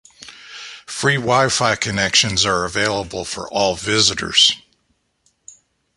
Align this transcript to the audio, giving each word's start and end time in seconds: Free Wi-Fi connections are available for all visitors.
Free 0.87 1.17
Wi-Fi 1.19 1.75
connections 1.75 2.43
are 2.43 2.65
available 2.65 3.23
for 3.23 3.47
all 3.51 3.75
visitors. 3.75 4.51